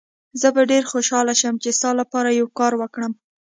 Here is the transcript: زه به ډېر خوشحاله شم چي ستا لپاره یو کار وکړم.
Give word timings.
زه 0.41 0.47
به 0.55 0.61
ډېر 0.71 0.83
خوشحاله 0.91 1.33
شم 1.41 1.55
چي 1.63 1.69
ستا 1.77 1.89
لپاره 2.01 2.29
یو 2.39 2.47
کار 2.59 2.73
وکړم. 2.77 3.13